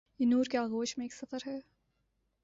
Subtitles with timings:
[0.19, 1.59] یہ نور کے آغوش میں ایک سفر ہے۔